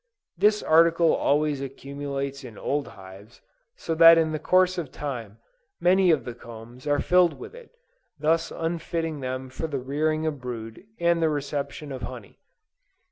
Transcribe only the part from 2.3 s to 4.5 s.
in old hives, so that in the